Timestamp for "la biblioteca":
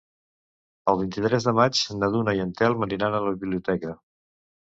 3.27-3.95